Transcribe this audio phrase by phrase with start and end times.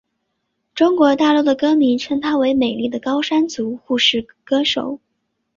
[0.73, 4.99] 中国大陆的歌迷称她为美丽的高山族护士歌手。